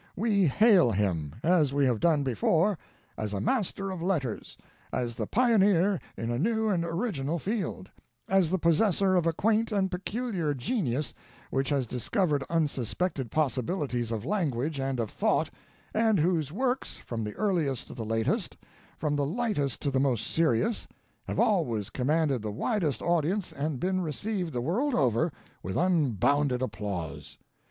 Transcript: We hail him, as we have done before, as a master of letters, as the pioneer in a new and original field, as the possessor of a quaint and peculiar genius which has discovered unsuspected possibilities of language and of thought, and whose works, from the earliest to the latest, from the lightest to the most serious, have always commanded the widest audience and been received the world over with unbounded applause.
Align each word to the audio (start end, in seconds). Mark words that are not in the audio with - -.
We 0.15 0.47
hail 0.47 0.91
him, 0.91 1.35
as 1.43 1.75
we 1.75 1.85
have 1.85 1.99
done 1.99 2.23
before, 2.23 2.79
as 3.19 3.33
a 3.33 3.39
master 3.39 3.91
of 3.91 4.01
letters, 4.01 4.57
as 4.91 5.13
the 5.13 5.27
pioneer 5.27 6.01
in 6.17 6.31
a 6.31 6.39
new 6.39 6.69
and 6.69 6.83
original 6.83 7.37
field, 7.37 7.91
as 8.27 8.49
the 8.49 8.57
possessor 8.57 9.13
of 9.13 9.27
a 9.27 9.31
quaint 9.31 9.71
and 9.71 9.91
peculiar 9.91 10.55
genius 10.55 11.13
which 11.51 11.69
has 11.69 11.85
discovered 11.85 12.41
unsuspected 12.49 13.29
possibilities 13.29 14.11
of 14.11 14.25
language 14.25 14.79
and 14.79 14.99
of 14.99 15.11
thought, 15.11 15.51
and 15.93 16.19
whose 16.19 16.51
works, 16.51 16.97
from 16.97 17.23
the 17.23 17.33
earliest 17.33 17.85
to 17.85 17.93
the 17.93 18.03
latest, 18.03 18.57
from 18.97 19.15
the 19.15 19.27
lightest 19.27 19.83
to 19.83 19.91
the 19.91 19.99
most 19.99 20.25
serious, 20.25 20.87
have 21.27 21.39
always 21.39 21.91
commanded 21.91 22.41
the 22.41 22.49
widest 22.51 23.03
audience 23.03 23.51
and 23.53 23.79
been 23.79 24.01
received 24.01 24.51
the 24.51 24.61
world 24.61 24.95
over 24.95 25.31
with 25.61 25.77
unbounded 25.77 26.63
applause. 26.63 27.37